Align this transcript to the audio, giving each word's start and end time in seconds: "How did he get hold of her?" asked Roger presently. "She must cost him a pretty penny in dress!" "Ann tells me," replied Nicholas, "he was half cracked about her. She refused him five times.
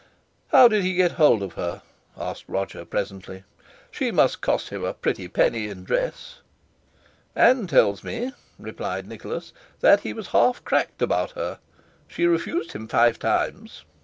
"How 0.47 0.67
did 0.67 0.81
he 0.81 0.95
get 0.95 1.11
hold 1.11 1.43
of 1.43 1.53
her?" 1.53 1.83
asked 2.17 2.45
Roger 2.47 2.85
presently. 2.85 3.43
"She 3.91 4.09
must 4.09 4.41
cost 4.41 4.69
him 4.69 4.83
a 4.83 4.95
pretty 4.95 5.27
penny 5.27 5.67
in 5.67 5.83
dress!" 5.83 6.39
"Ann 7.35 7.67
tells 7.67 8.03
me," 8.03 8.33
replied 8.57 9.07
Nicholas, 9.07 9.53
"he 10.01 10.13
was 10.13 10.29
half 10.29 10.63
cracked 10.65 11.03
about 11.03 11.33
her. 11.33 11.59
She 12.07 12.25
refused 12.25 12.71
him 12.71 12.87
five 12.87 13.19
times. 13.19 13.85